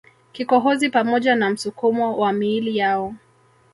kikohozi 0.31 0.89
pamoja 0.89 1.35
na 1.35 1.49
msukumo 1.49 2.17
wa 2.17 2.33
miili 2.33 2.77
yao 2.77 3.15